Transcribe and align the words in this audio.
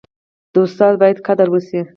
د 0.53 0.55
استاد 0.65 0.93
باید 1.01 1.23
قدر 1.27 1.47
وسي. 1.51 1.79